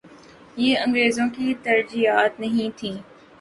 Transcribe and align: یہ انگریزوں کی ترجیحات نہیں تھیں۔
یہ 0.57 0.77
انگریزوں 0.77 1.27
کی 1.29 1.53
ترجیحات 1.63 2.39
نہیں 2.39 2.77
تھیں۔ 2.77 2.97